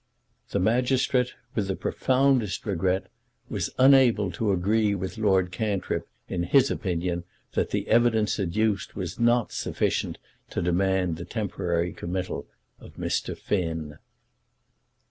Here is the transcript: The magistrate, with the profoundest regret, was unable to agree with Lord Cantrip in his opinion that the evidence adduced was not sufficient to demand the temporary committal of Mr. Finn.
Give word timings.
The 0.49 0.57
magistrate, 0.57 1.35
with 1.53 1.67
the 1.67 1.75
profoundest 1.75 2.65
regret, 2.65 3.05
was 3.49 3.69
unable 3.77 4.31
to 4.31 4.51
agree 4.51 4.95
with 4.95 5.19
Lord 5.19 5.51
Cantrip 5.51 6.07
in 6.27 6.41
his 6.41 6.71
opinion 6.71 7.23
that 7.53 7.69
the 7.69 7.87
evidence 7.87 8.39
adduced 8.39 8.95
was 8.95 9.19
not 9.19 9.51
sufficient 9.51 10.17
to 10.49 10.59
demand 10.63 11.17
the 11.17 11.25
temporary 11.25 11.93
committal 11.93 12.47
of 12.79 12.95
Mr. 12.95 13.37
Finn. 13.37 13.99